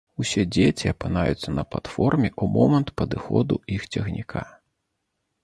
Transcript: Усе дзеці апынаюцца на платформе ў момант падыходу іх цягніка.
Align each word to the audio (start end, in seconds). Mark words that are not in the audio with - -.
Усе 0.23 0.43
дзеці 0.55 0.85
апынаюцца 0.93 1.53
на 1.57 1.65
платформе 1.73 2.27
ў 2.41 2.57
момант 2.57 2.87
падыходу 3.03 3.61
іх 3.77 3.87
цягніка. 3.93 4.41